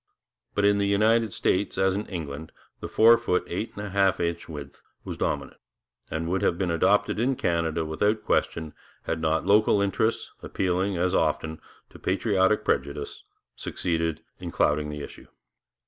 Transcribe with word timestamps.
But 0.55 0.65
in 0.65 0.79
the 0.79 0.87
United 0.87 1.31
States, 1.31 1.77
as 1.77 1.93
in 1.93 2.07
England, 2.07 2.51
the 2.79 2.87
four 2.87 3.19
foot 3.19 3.43
eight 3.45 3.71
and 3.75 3.85
a 3.85 3.91
half 3.91 4.19
inch 4.19 4.49
width 4.49 4.81
was 5.03 5.15
dominant, 5.15 5.59
and 6.09 6.27
would 6.27 6.41
have 6.41 6.57
been 6.57 6.71
adopted 6.71 7.19
in 7.19 7.35
Canada 7.35 7.85
without 7.85 8.23
question, 8.23 8.73
had 9.03 9.21
not 9.21 9.45
local 9.45 9.79
interests, 9.79 10.31
appealing, 10.41 10.97
as 10.97 11.13
often, 11.13 11.61
to 11.91 11.99
patriotic 11.99 12.65
prejudice, 12.65 13.25
succeeded 13.55 14.23
in 14.39 14.49
clouding 14.49 14.89
the 14.89 15.03
issue. 15.03 15.27